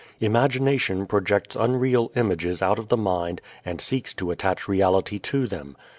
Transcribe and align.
Imagination 0.19 1.05
projects 1.05 1.55
unreal 1.55 2.11
images 2.15 2.63
out 2.63 2.79
of 2.79 2.87
the 2.87 2.97
mind 2.97 3.39
and 3.63 3.79
seeks 3.79 4.15
to 4.15 4.31
attach 4.31 4.67
reality 4.67 5.19
to 5.19 5.45
them. 5.45 5.77